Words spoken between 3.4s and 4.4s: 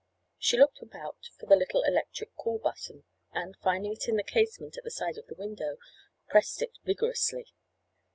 finding it in the